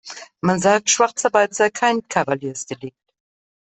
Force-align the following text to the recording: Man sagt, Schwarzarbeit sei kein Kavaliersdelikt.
Man 0.41 0.59
sagt, 0.59 0.89
Schwarzarbeit 0.89 1.53
sei 1.53 1.69
kein 1.69 2.07
Kavaliersdelikt. 2.07 2.97